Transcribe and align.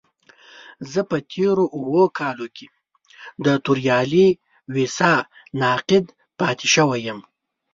زه 0.91 1.01
په 1.09 1.17
تېرو 1.33 1.65
اوو 1.77 2.03
کالو 2.19 2.47
کې 2.55 2.67
د 3.45 3.47
توريالي 3.65 4.27
ويسا 4.73 5.13
ناقد 5.61 6.05
پاتې 6.39 6.67
شوی 6.75 6.99
يم. 7.07 7.19